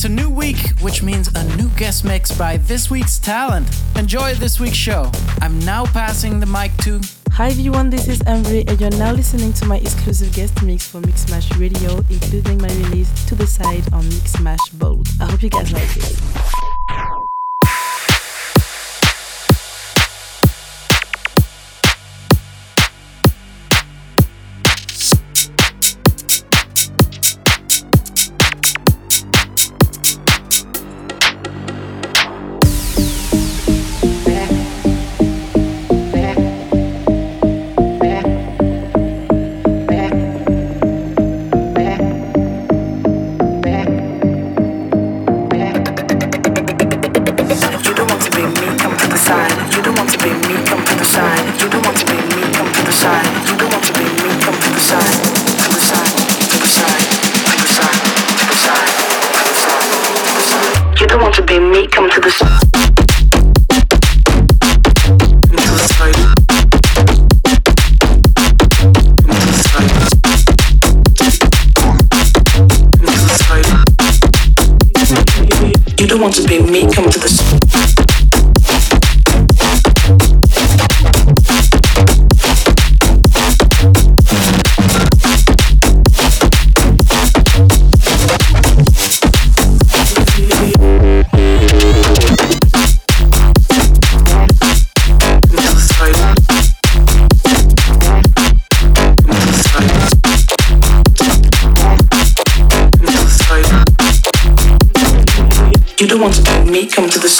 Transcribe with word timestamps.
It's 0.00 0.06
a 0.06 0.08
new 0.08 0.30
week, 0.30 0.56
which 0.80 1.02
means 1.02 1.28
a 1.34 1.44
new 1.58 1.68
guest 1.76 2.06
mix 2.06 2.32
by 2.32 2.56
this 2.56 2.90
week's 2.90 3.18
talent. 3.18 3.68
Enjoy 3.96 4.32
this 4.32 4.58
week's 4.58 4.78
show. 4.78 5.12
I'm 5.42 5.58
now 5.58 5.84
passing 5.84 6.40
the 6.40 6.46
mic 6.46 6.74
to. 6.84 7.02
Hi 7.32 7.48
everyone, 7.48 7.90
this 7.90 8.08
is 8.08 8.20
Umbree, 8.20 8.64
and 8.66 8.80
you're 8.80 8.98
now 8.98 9.12
listening 9.12 9.52
to 9.52 9.66
my 9.66 9.76
exclusive 9.76 10.32
guest 10.32 10.62
mix 10.62 10.88
for 10.88 11.02
Mixmash 11.02 11.54
Radio, 11.60 11.98
including 12.08 12.62
my 12.62 12.68
release 12.68 13.12
to 13.26 13.34
the 13.34 13.46
side 13.46 13.92
on 13.92 14.04
Mixmash 14.04 14.78
Bold. 14.78 15.06
I 15.20 15.30
hope 15.30 15.42
you 15.42 15.50
guys 15.50 15.70
like 15.70 15.94
it. 15.94 16.79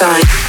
side. 0.00 0.39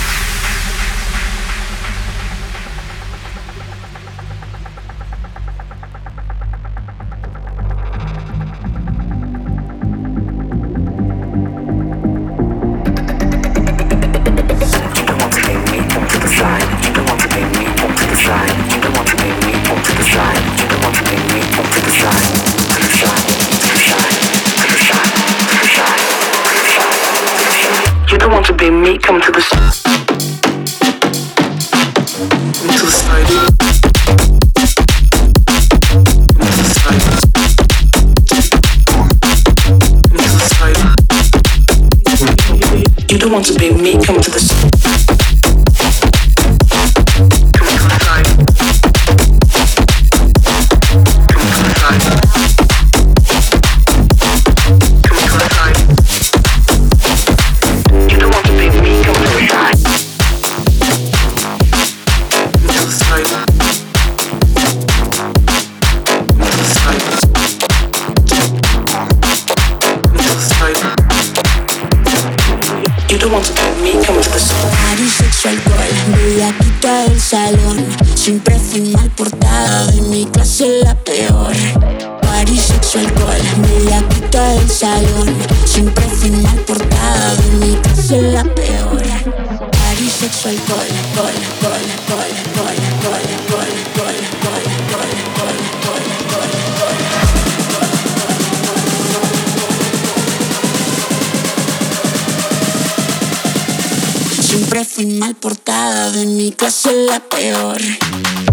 fui 105.02 105.18
mal 105.18 105.36
portada, 105.36 106.12
de 106.12 106.26
mi 106.26 106.52
clase 106.52 106.92
la 107.08 107.20
peor. 107.20 108.51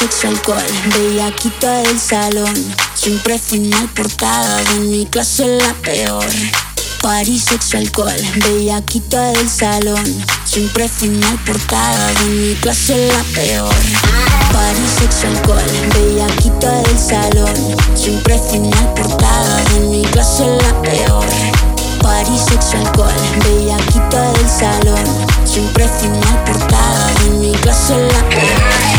Sexo, 0.00 0.28
alcohol, 0.28 0.64
quita 1.36 1.82
del 1.82 2.00
salón. 2.00 2.54
Siempre 2.94 3.38
final 3.38 3.86
portada 3.94 4.56
de 4.64 4.80
mi 4.80 5.04
clase 5.04 5.58
la 5.58 5.74
peor. 5.74 6.24
París, 7.02 7.44
sexo, 7.44 7.76
alcohol, 7.76 8.16
quita 8.86 9.20
del 9.32 9.50
salón. 9.50 10.24
Siempre 10.46 10.88
final 10.88 11.38
portada 11.44 12.14
de 12.14 12.24
mi 12.30 12.54
clase 12.54 13.08
la 13.08 13.22
peor. 13.34 13.74
París, 14.54 14.90
sexo, 14.98 15.26
alcohol, 15.26 15.60
quita 16.42 16.72
del 16.82 16.98
salón. 16.98 17.54
Siempre 17.94 18.40
final 18.50 18.94
portada 18.94 19.64
de 19.64 19.80
mi 19.80 20.02
clase 20.06 20.46
la 20.46 20.80
peor. 20.80 21.26
París, 22.00 22.40
sexo, 22.48 22.78
alcohol, 22.78 23.12
quita 23.92 24.32
del 24.32 24.48
salón. 24.48 25.04
Siempre 25.44 25.86
final 26.00 26.44
portada 26.46 27.12
de 27.22 27.30
mi 27.32 27.52
clase 27.52 27.98
la 27.98 28.28
peor. 28.30 28.89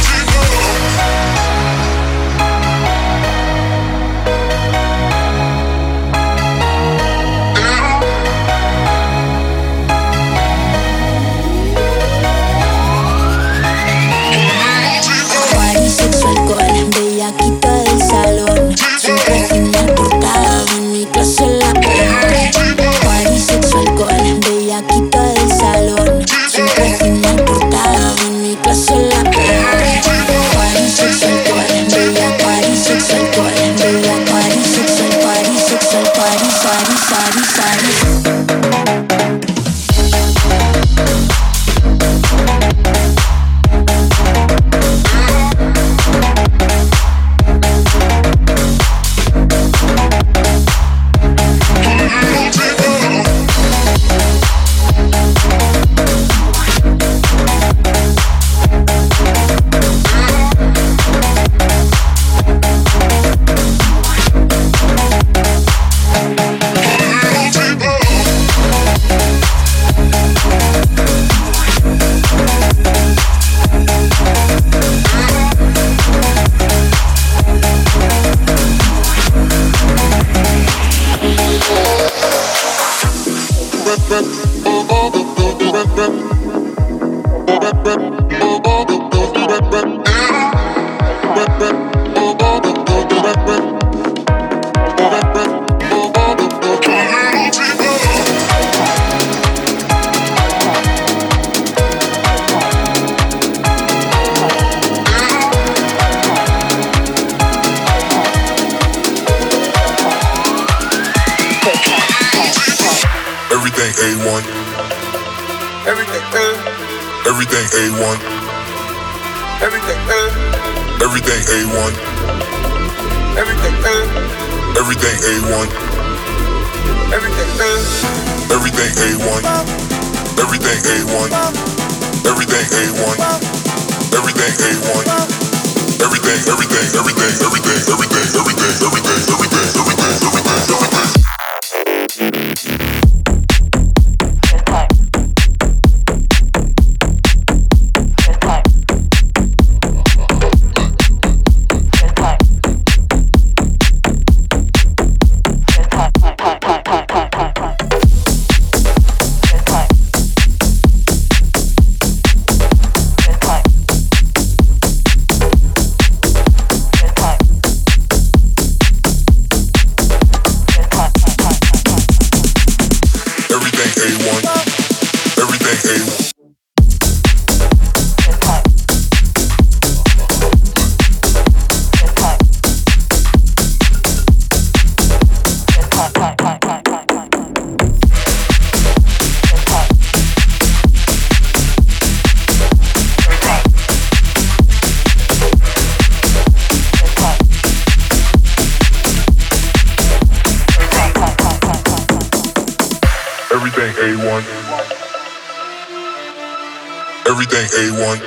A1. 207.71 208.19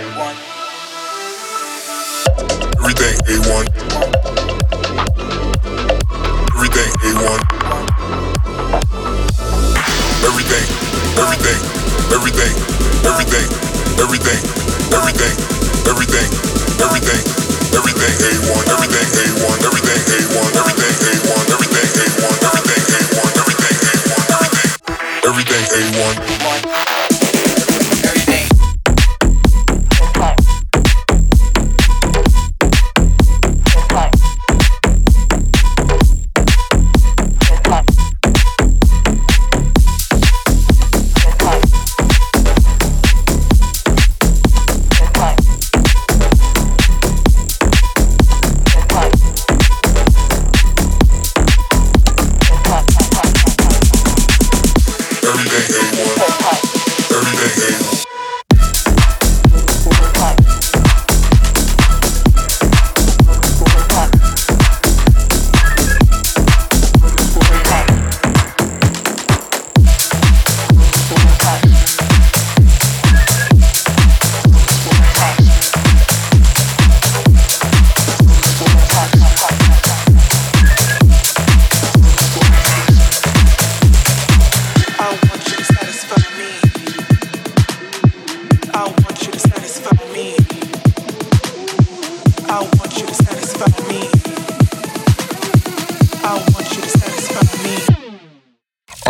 Everything 2.80 3.16
A1. 3.28 3.64
Everything 6.54 6.90
A1. 7.04 7.40
Everything, 10.24 10.66
everything, 11.20 11.60
everything, 12.14 12.54
everything, 13.04 13.46
everything, 14.00 14.40
everything, 14.96 15.34
everything, 15.92 16.28
everything, 16.80 17.22
everything, 17.76 18.14
A1, 18.24 18.64
everything 18.72 19.08
A1, 19.12 19.56
everything. 19.60 19.73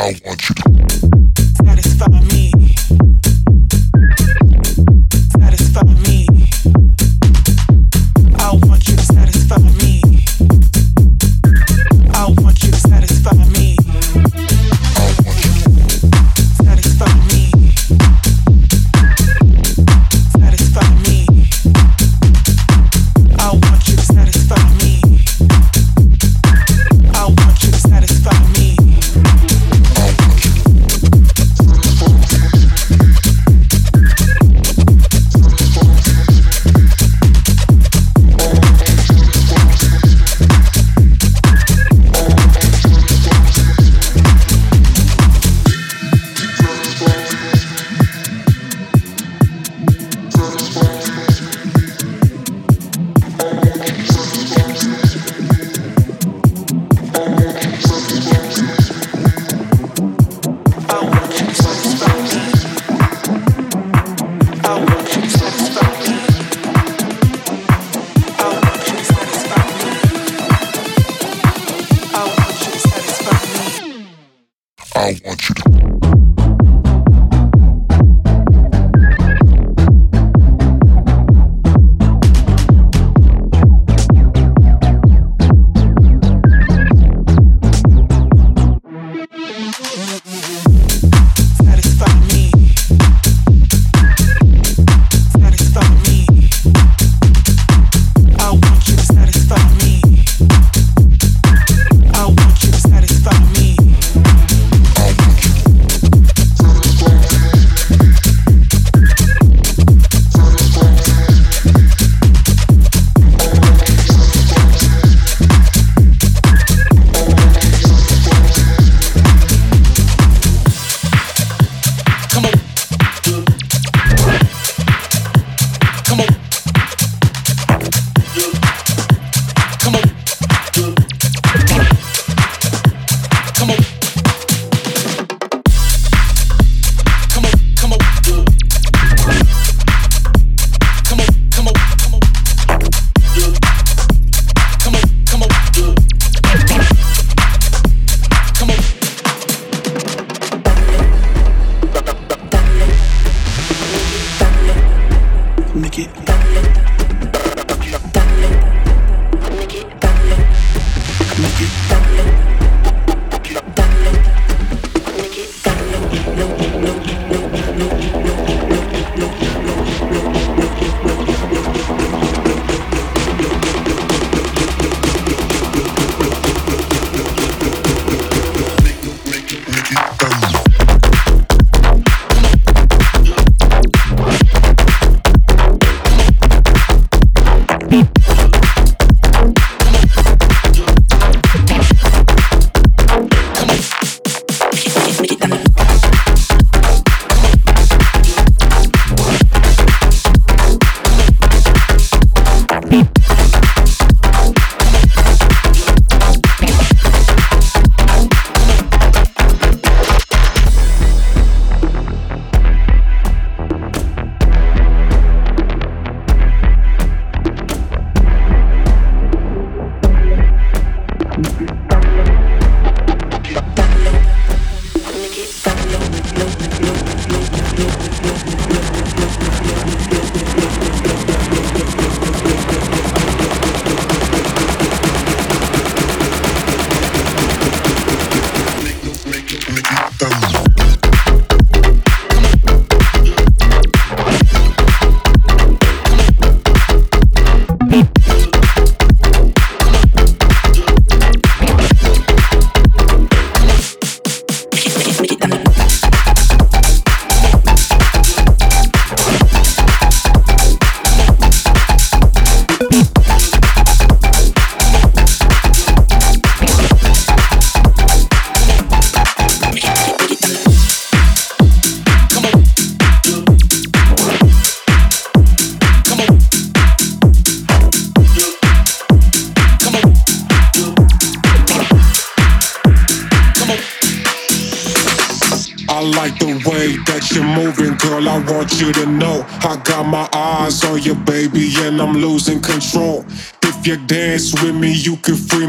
I 0.05 0.15
want 0.23 0.49
you 0.51 0.55
to 0.55 1.55
satisfy 1.65 2.21
me. 2.21 3.14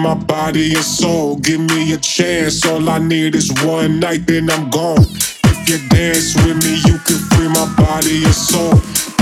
My 0.05 0.13
body 0.13 0.75
and 0.75 0.83
soul. 0.83 1.35
Give 1.37 1.59
me 1.59 1.93
a 1.93 1.97
chance, 1.97 2.63
all 2.63 2.87
I 2.89 2.99
need 2.99 3.33
is 3.33 3.51
one 3.63 3.99
night, 3.99 4.27
then 4.27 4.51
I'm 4.51 4.69
gone. 4.69 5.01
If 5.01 5.67
you 5.67 5.79
dance 5.89 6.35
with 6.35 6.63
me, 6.63 6.75
you 6.85 6.99
can 7.07 7.17
free 7.31 7.47
my 7.47 7.65
body 7.75 8.23
and 8.23 8.35
soul. 8.35 8.73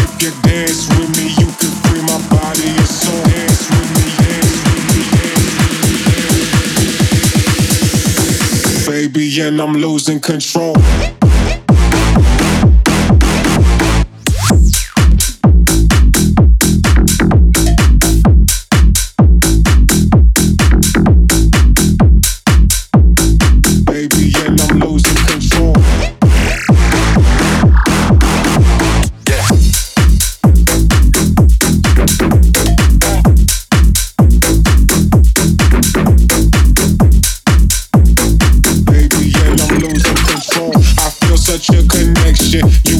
If 0.03 0.21
you 0.21 0.31
dance 0.43 0.89
with 0.89 1.09
me, 1.15 1.29
you 1.39 1.47
can 1.59 1.71
free 1.83 2.01
my 2.01 2.19
body 2.27 2.67
and 2.67 2.87
soul. 2.99 3.23
Dance 3.23 3.69
with 3.71 3.89
me, 3.95 4.03
dance 4.19 4.59
with 4.67 4.83
me, 4.91 5.03
dance 5.15 5.47
with 8.85 8.91
me. 8.91 9.07
Baby, 9.07 9.41
and 9.41 9.61
I'm 9.61 9.75
losing 9.75 10.19
control. 10.19 10.75
Your 41.71 41.83
connection. 41.87 42.92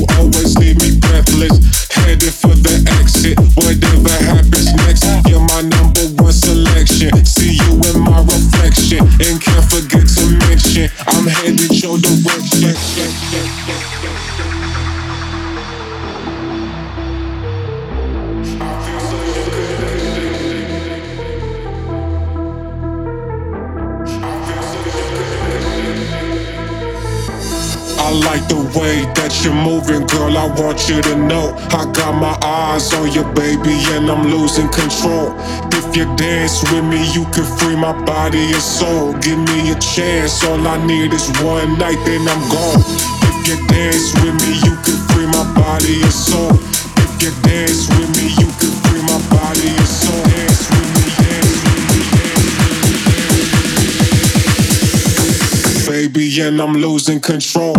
Want 30.74 30.90
you 30.90 31.02
to 31.02 31.16
know 31.16 31.54
I 31.70 31.86
got 31.94 32.14
my 32.20 32.38
eyes 32.42 32.94
on 32.94 33.12
you, 33.12 33.24
baby, 33.34 33.78
and 33.94 34.10
I'm 34.10 34.28
losing 34.32 34.70
control. 34.70 35.36
If 35.72 35.96
you 35.96 36.06
dance 36.16 36.64
with 36.72 36.84
me, 36.84 37.06
you 37.14 37.26
can 37.32 37.46
free 37.58 37.76
my 37.76 37.94
body 38.06 38.52
and 38.52 38.62
soul. 38.62 39.14
Give 39.20 39.38
me 39.38 39.72
a 39.72 39.76
chance, 39.80 40.44
all 40.44 40.68
I 40.68 40.84
need 40.86 41.14
is 41.14 41.28
one 41.42 41.78
night, 41.78 42.00
then 42.06 42.28
I'm 42.28 42.42
gone. 42.50 42.82
If 43.30 43.48
you 43.48 43.58
dance 43.68 44.14
with 44.22 44.36
me, 44.42 44.54
you 44.66 44.76
can 44.82 44.98
free 45.10 45.28
my 45.28 45.46
body 45.54 46.02
and 46.02 46.14
soul. 46.14 46.58
If 47.04 47.22
you 47.22 47.32
dance 47.44 47.88
with 47.90 48.10
me, 48.18 48.34
you 48.42 48.50
can 48.60 48.74
free 48.84 49.04
my 49.06 49.20
body 49.30 49.70
and 49.70 49.88
soul. 49.88 50.24
Dance 50.26 50.70
with 50.74 50.90
me, 50.96 51.06
dance 51.22 51.54
with 51.64 51.86
me, 51.92 52.02
dance 52.18 52.42
with 55.22 55.88
me. 55.88 56.08
Baby, 56.08 56.42
and 56.42 56.62
I'm 56.62 56.74
losing 56.74 57.20
control. 57.20 57.76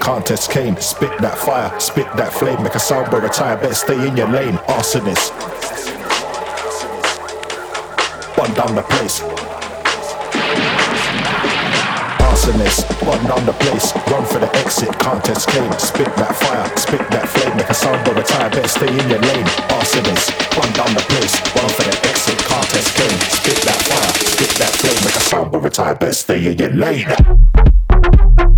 Contest 0.00 0.50
came. 0.50 0.76
Spit 0.76 1.16
that 1.18 1.36
fire, 1.36 1.78
spit 1.80 2.06
that 2.16 2.32
flame, 2.32 2.62
make 2.62 2.74
a 2.74 2.78
sound 2.78 3.10
but 3.10 3.22
retire, 3.22 3.56
better 3.56 3.74
stay 3.74 4.06
in 4.06 4.16
your 4.16 4.28
lane. 4.28 4.54
Arsonist. 4.68 5.32
Burn 8.36 8.54
down 8.54 8.74
the 8.76 8.82
place. 8.82 9.57
Arsonist, 12.48 12.88
burn 13.04 13.26
down 13.26 13.44
the 13.44 13.52
place. 13.52 13.92
Run 14.10 14.24
for 14.24 14.38
the 14.38 14.48
exit, 14.56 14.88
contest 14.98 15.48
came. 15.50 15.70
Spit 15.72 16.06
that 16.16 16.34
fire, 16.34 16.76
spit 16.78 17.00
that 17.10 17.28
flame, 17.28 17.54
make 17.58 17.68
a 17.68 17.74
sound 17.74 18.02
but 18.06 18.16
retire, 18.16 18.48
better 18.48 18.68
stay 18.68 18.88
in 18.88 19.10
your 19.10 19.20
lane. 19.20 19.44
Arsonist, 19.68 20.32
run 20.56 20.72
down 20.72 20.94
the 20.94 21.04
place. 21.12 21.36
Run 21.54 21.68
for 21.68 21.82
the 21.82 22.08
exit, 22.08 22.38
contest 22.48 22.96
came. 22.96 23.20
Spit 23.28 23.60
that 23.68 23.82
fire, 23.84 24.12
spit 24.24 24.48
that 24.56 24.70
flame, 24.80 25.04
make 25.04 25.14
a 25.14 25.20
sound 25.20 25.52
but 25.52 25.62
retire, 25.62 25.94
better 25.94 26.14
stay 26.14 26.46
in 26.46 26.56
your 26.56 26.70
lane. 26.70 28.57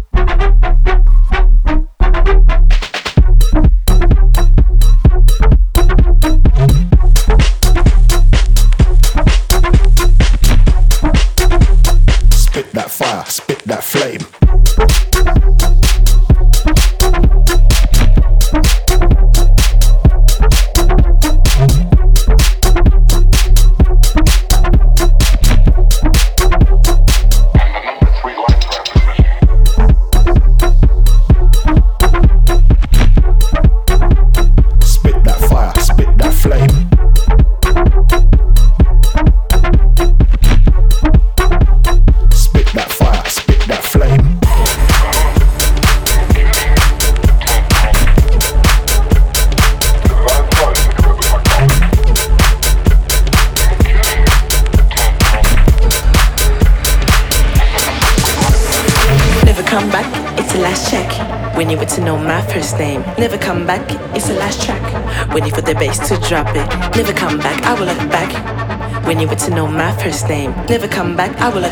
come 71.11 71.17
back, 71.17 71.41
I 71.41 71.49
will 71.49 71.70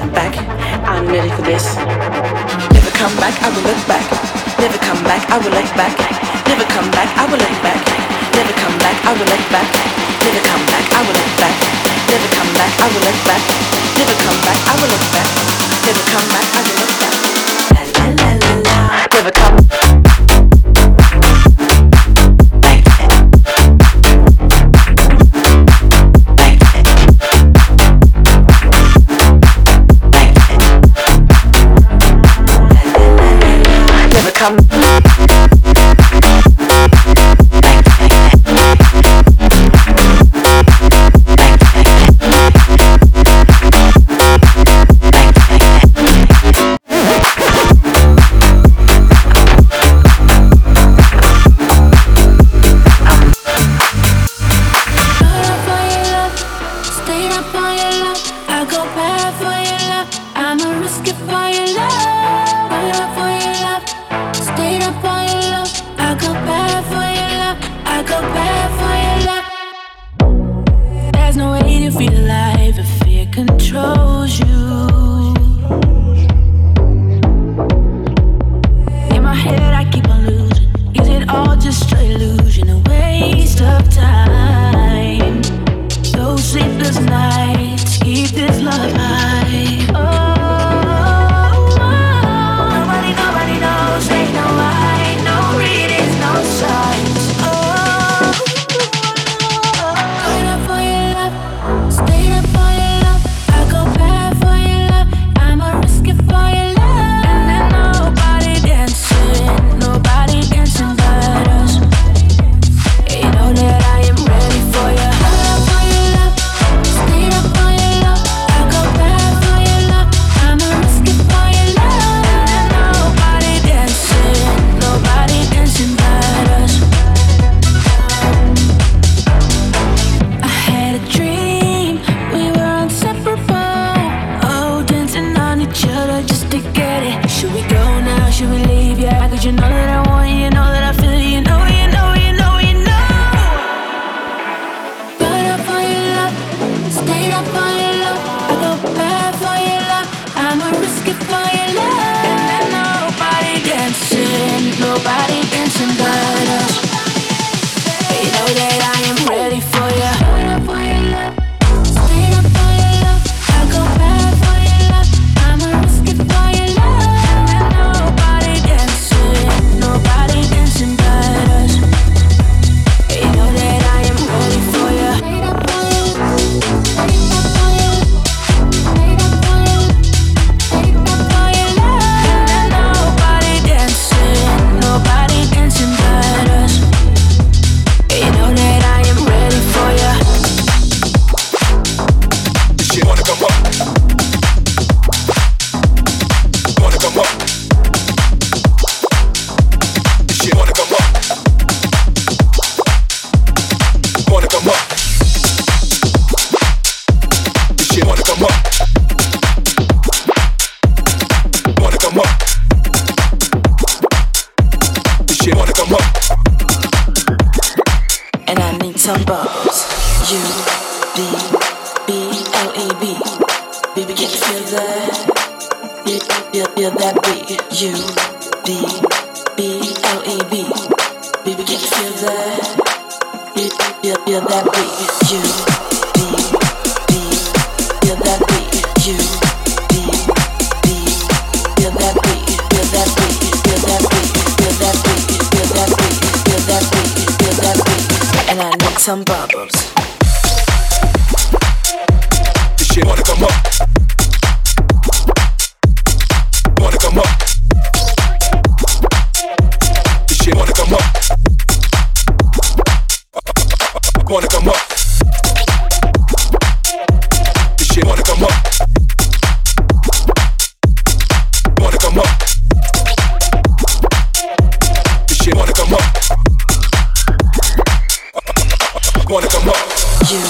wanna 279.30 279.48
come 279.48 279.70
up. 279.70 279.78
You, 280.26 280.42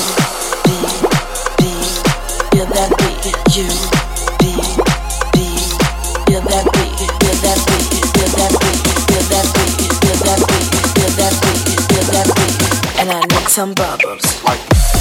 be, 0.64 0.80
be, 1.60 1.72
feel 2.56 2.66
that 2.72 2.90
beat. 2.96 3.28
You, 3.52 3.68
be, 4.40 4.56
be, 5.36 5.46
feel 6.32 6.42
that 6.48 6.64
beat. 6.72 6.96
Feel 7.20 7.36
that 7.44 7.60
beat. 7.68 7.92
Feel 8.16 8.32
that 8.40 8.52
beat. 8.56 8.80
Feel 9.04 9.24
that 9.28 9.48
beat. 10.48 10.70
Feel 10.96 11.12
that 11.20 11.36
beat. 11.44 11.80
Feel 11.92 12.06
that 12.14 12.28
beat. 12.36 13.00
And 13.00 13.12
I 13.12 13.20
need 13.20 13.50
some 13.50 13.74
bubbles. 13.74 14.44
Like 14.46 14.99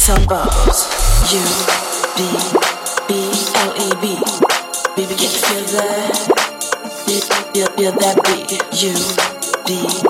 Tumbos. 0.00 0.88
U 1.30 1.42
B 2.16 2.18
B 3.06 3.12
L 3.54 3.72
E 3.76 3.90
B. 4.00 4.16
Baby, 4.96 5.14
can 5.14 5.30
you 5.30 5.38
feel 5.38 5.64
that? 5.76 6.16
Feel, 7.06 7.20
feel, 7.52 7.66
feel 7.76 7.92
that 7.92 8.16
beat. 8.24 8.50
U 8.82 8.94
B. 9.66 10.09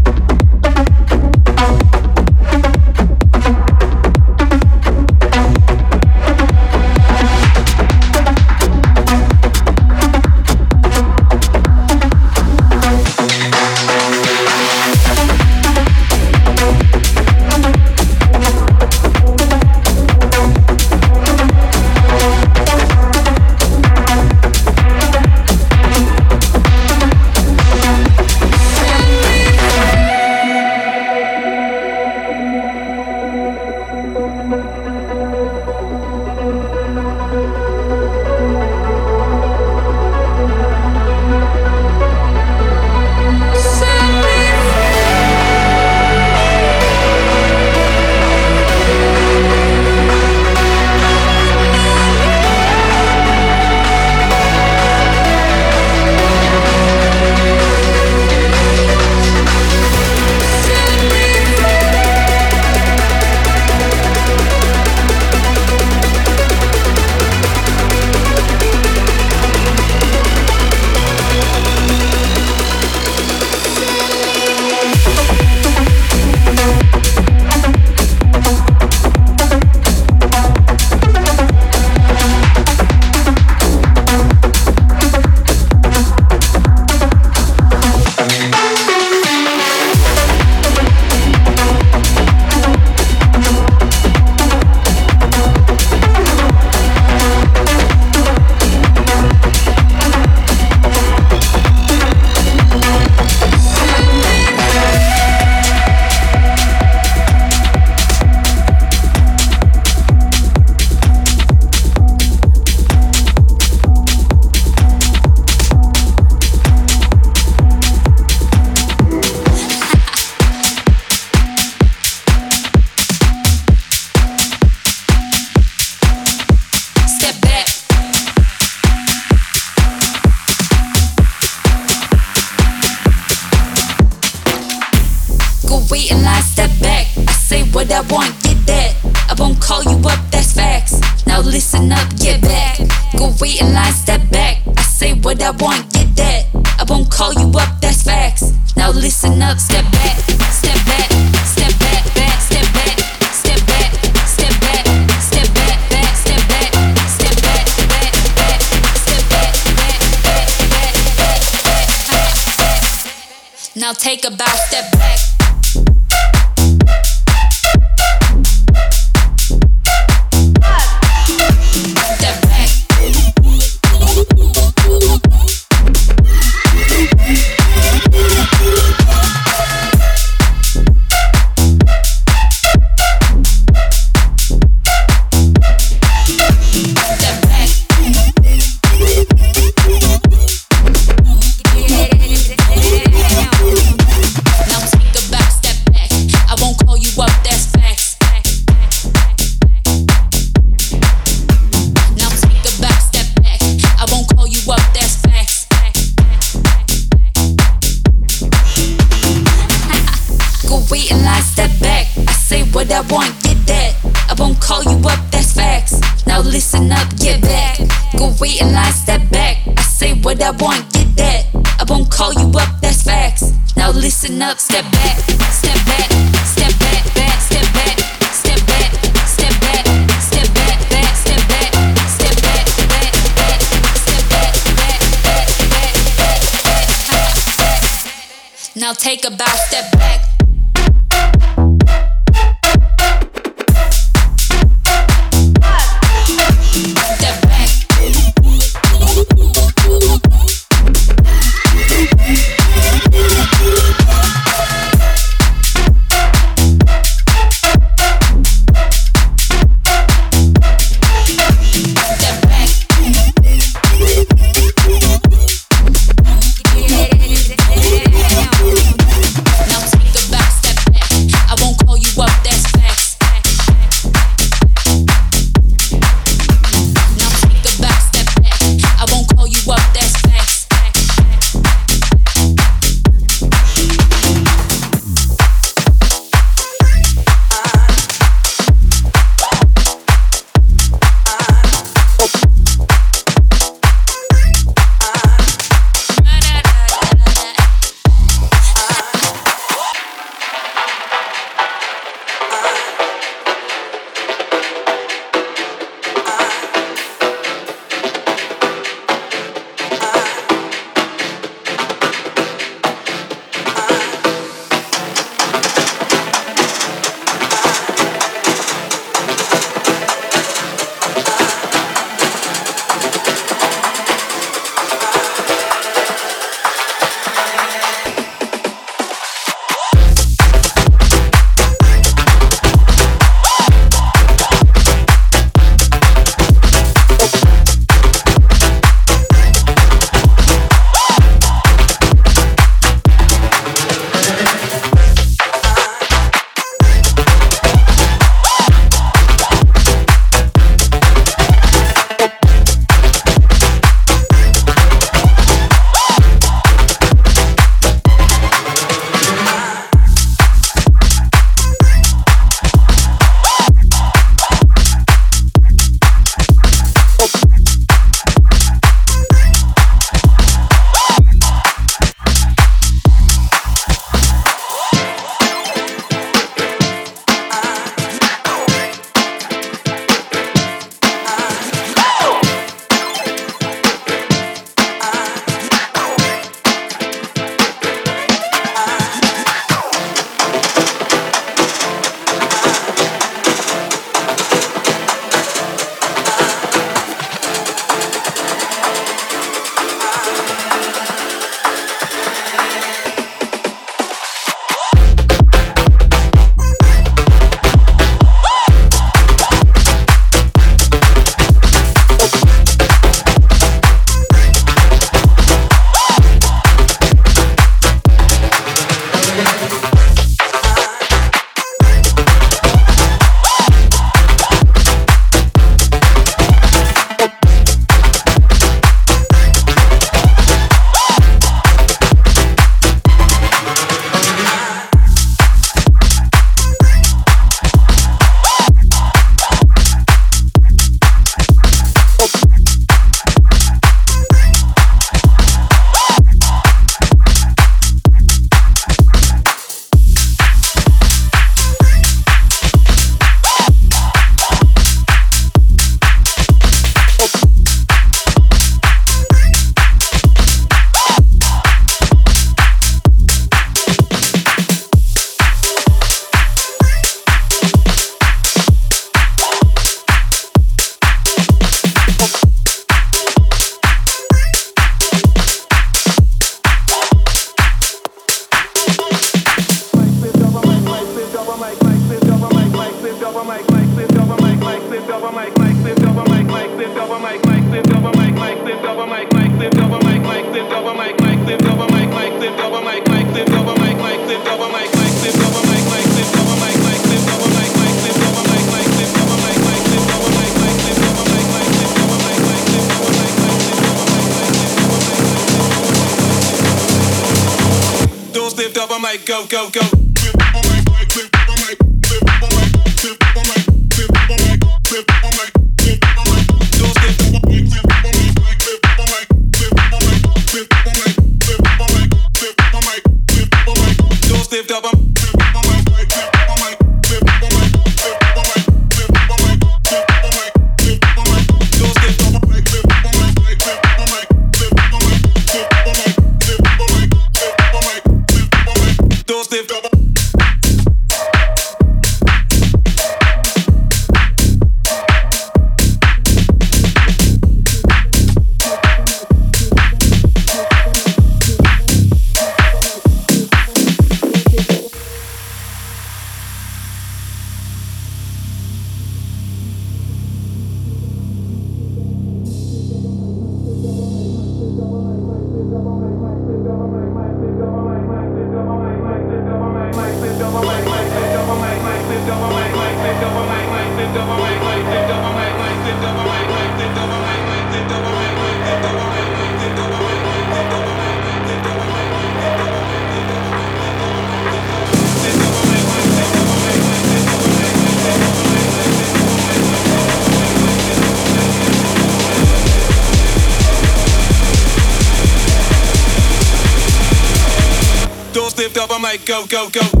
go, 599.51 599.69
go, 599.69 600.00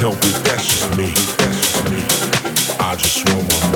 Help 0.00 0.14
me, 0.24 0.30
that's 0.44 0.66
just 0.66 0.96
me. 0.96 1.12
I 2.80 2.96
just 2.96 3.28
want 3.28 3.46
my 3.50 3.69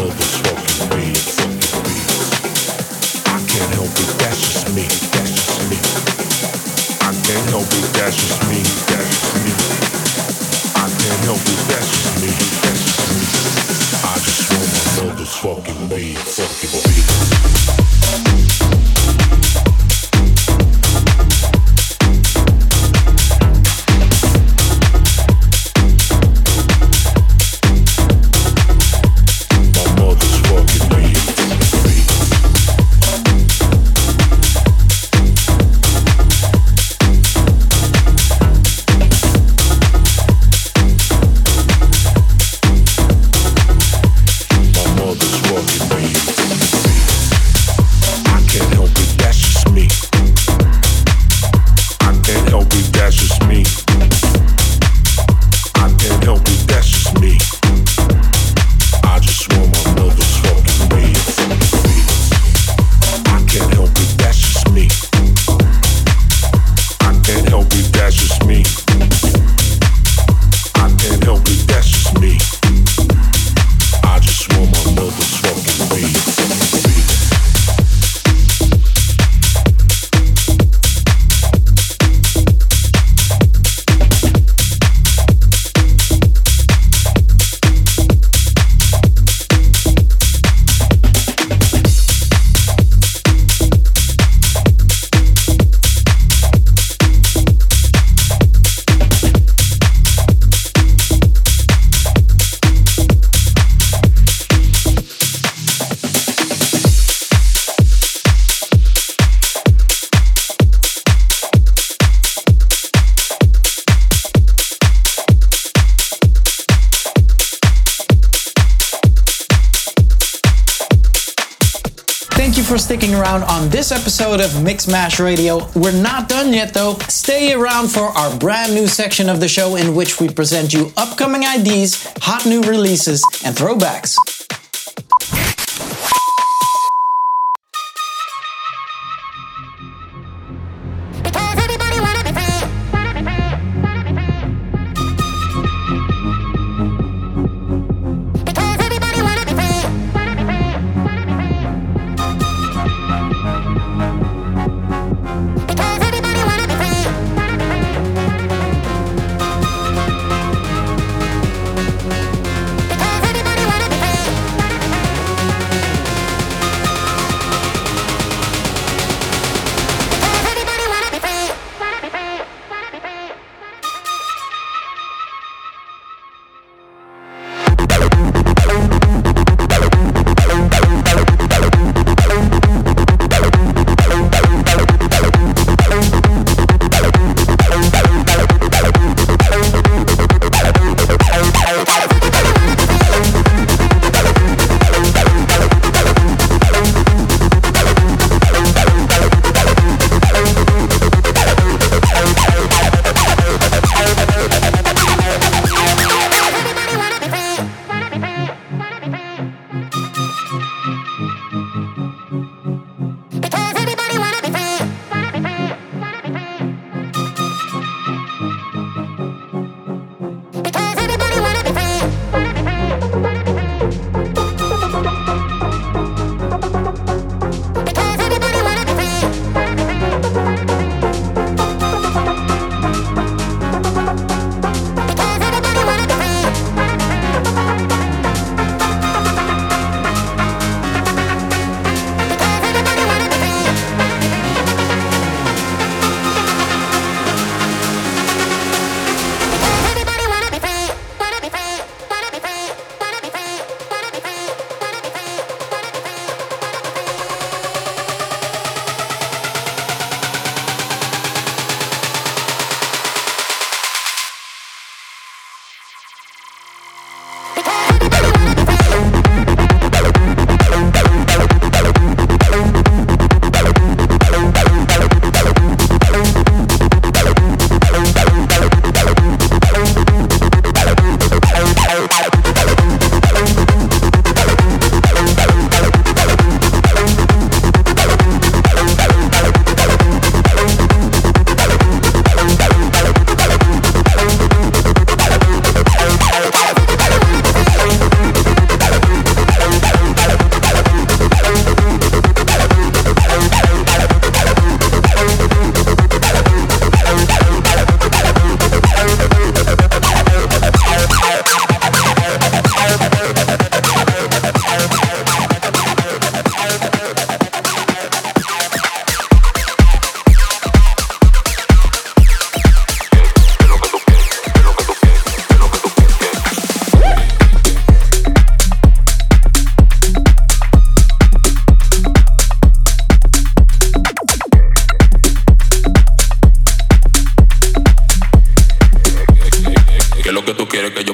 for 122.75 122.79
sticking 122.79 123.14
around 123.14 123.45
on 123.45 123.68
this 123.68 123.93
episode 123.93 124.41
of 124.41 124.51
Mixmash 124.51 125.25
Radio. 125.25 125.68
We're 125.77 125.93
not 125.93 126.29
done 126.29 126.53
yet 126.53 126.75
though. 126.75 126.95
Stay 127.09 127.53
around 127.53 127.87
for 127.87 128.03
our 128.03 128.37
brand 128.37 128.75
new 128.75 128.89
section 128.89 129.29
of 129.29 129.39
the 129.39 129.47
show 129.47 129.77
in 129.77 129.95
which 129.95 130.18
we 130.18 130.29
present 130.29 130.75
you 130.75 130.93
upcoming 130.97 131.45
IDs, 131.45 132.12
hot 132.20 132.47
new 132.47 132.62
releases, 132.62 133.22
and 133.45 133.55
throwbacks. 133.55 134.34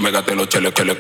Me 0.01 0.11
gaste 0.11 0.35
los 0.35 0.49
cheles 0.49 0.73
que 0.73 0.85
le 0.85 0.97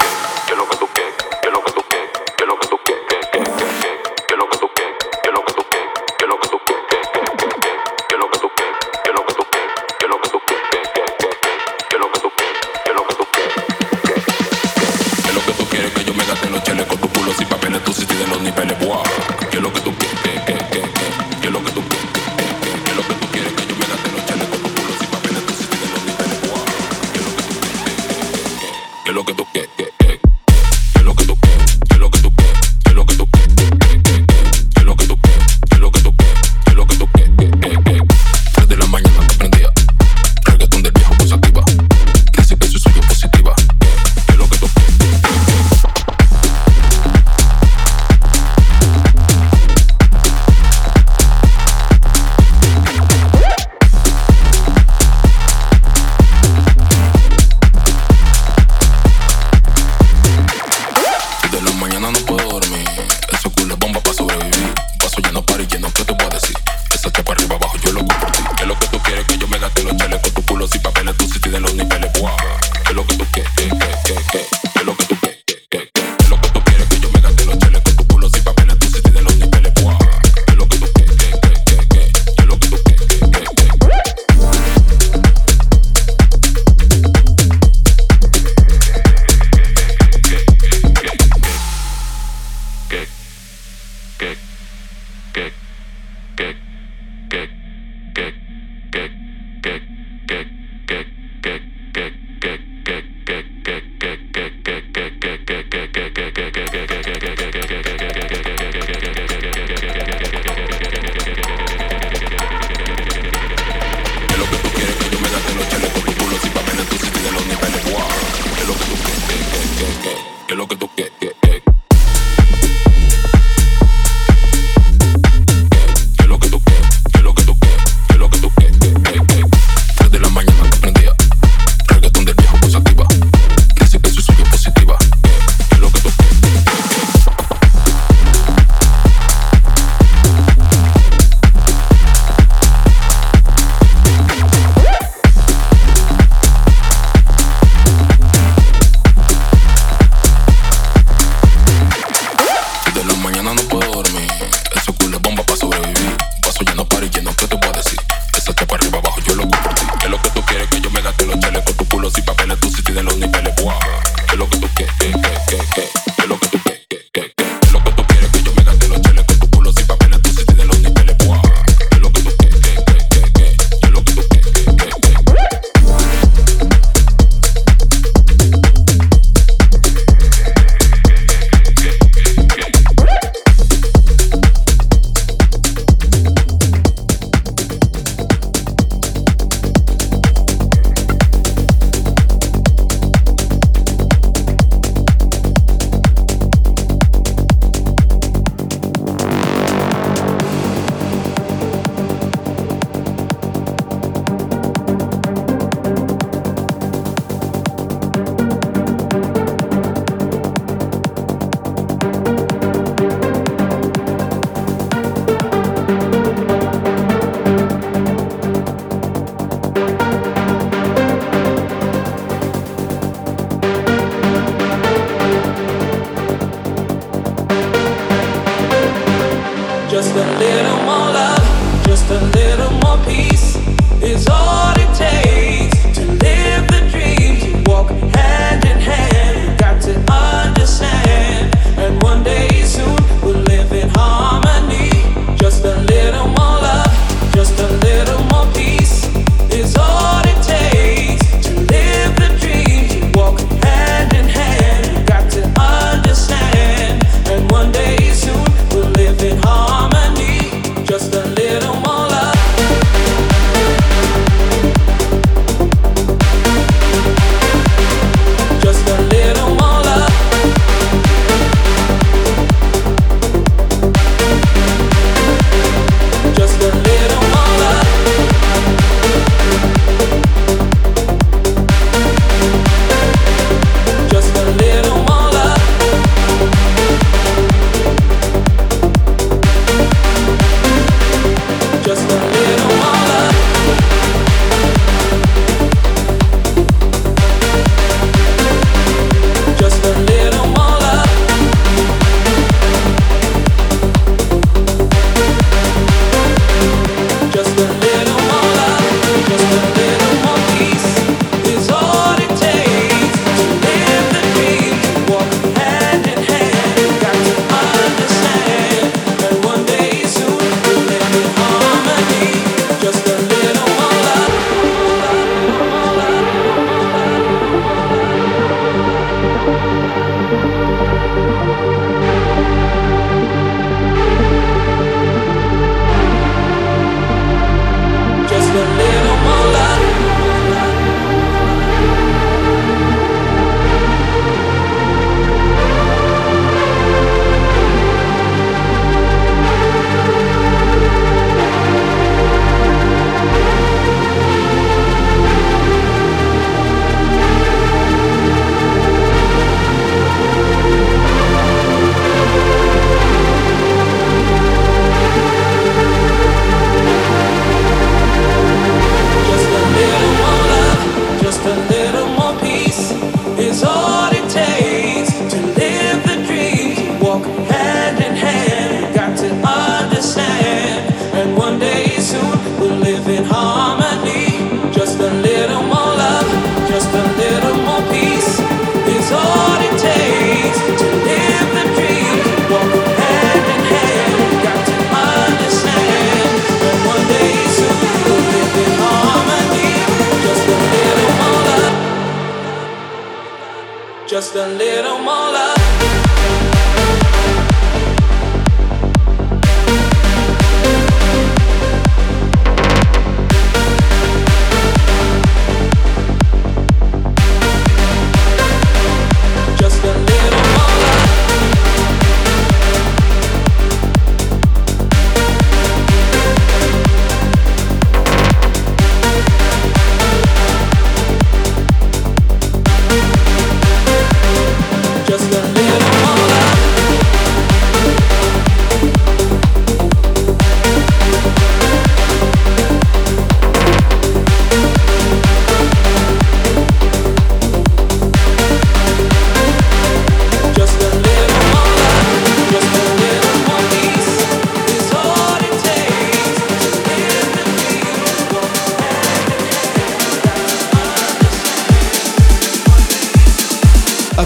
Just 229.91 230.15
a 230.15 230.25
little 230.39 230.77
more 230.85 231.11
love, 231.13 231.85
just 231.85 232.09
a 232.11 232.21
little 232.21 232.71
more 232.79 232.97
peace 233.05 233.57
is 234.01 234.29
all 234.29 234.73
it 234.77 234.95
takes 234.95 235.99
to 235.99 236.07
live 236.07 236.69
the 236.69 236.89
dreams. 236.93 237.45
You 237.45 237.61
walk 237.67 237.91
hand 237.91 238.65
in 238.67 238.79
hand, 238.79 239.51
you 239.51 239.59
got 239.59 239.83
to 239.83 239.99
understand. 240.09 241.57
And 241.77 242.01
one 242.05 242.23
day 242.23 242.63
soon 242.63 242.97
we'll 243.21 243.43
live 243.43 243.73
in 243.73 243.91
harmony. 243.95 244.91
Just 245.37 245.65
a 245.65 245.75
little 245.81 246.29
more 246.29 246.61
love, 246.63 247.33
just 247.35 247.59
a 247.59 247.67
little 247.67 248.23
more 248.27 248.47
peace 248.55 249.05
is 249.53 249.77
all 249.77 250.23
it 250.25 250.41
takes 250.41 251.27
to 251.49 251.53
live 251.67 252.15
the 252.15 252.39
dreams. 252.39 252.95
You 252.95 253.11
walk 253.13 253.41
hand 253.65 254.13
in 254.15 254.29
hand, 254.29 254.87
you 254.87 255.05
got 255.05 255.29
to 255.33 255.43
understand. 255.61 257.03
And 257.27 257.51
one 257.51 257.73
day 257.73 258.00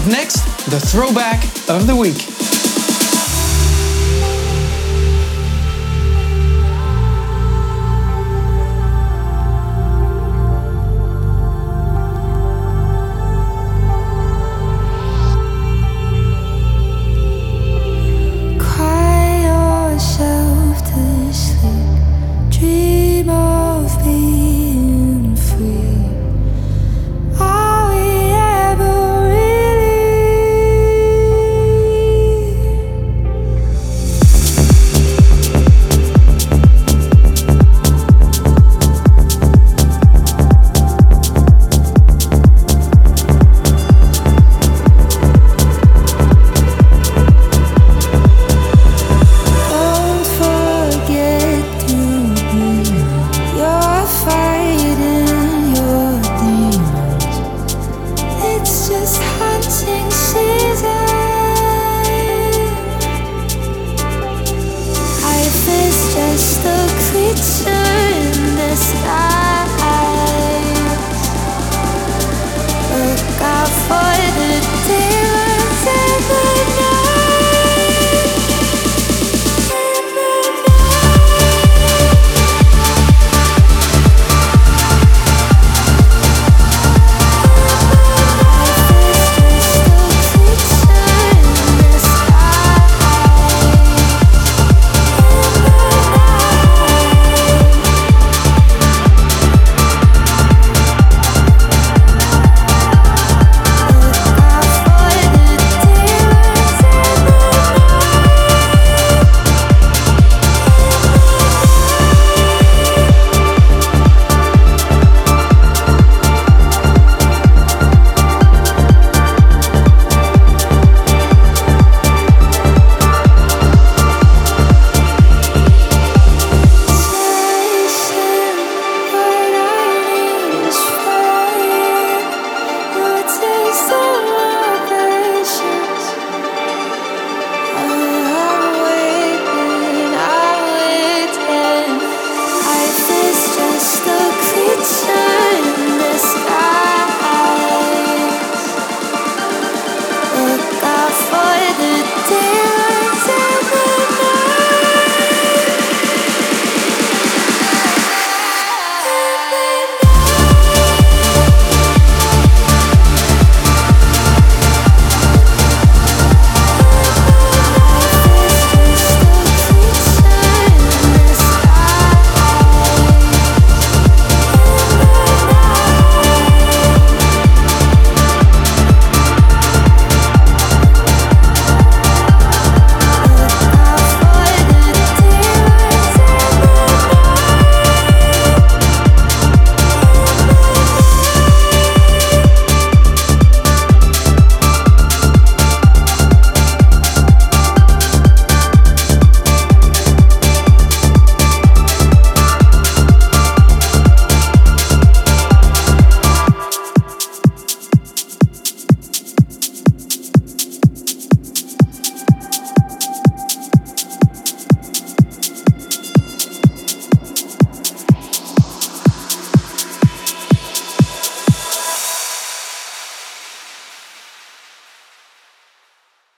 next, 0.07 0.43
the 0.69 0.79
throwback 0.79 1.43
of 1.69 1.87
the 1.87 1.95
week. 1.95 2.34